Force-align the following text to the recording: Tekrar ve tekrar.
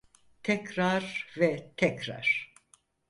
Tekrar 0.43 1.27
ve 1.37 1.73
tekrar. 1.77 2.51